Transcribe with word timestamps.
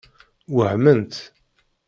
Wehment. 0.55 1.13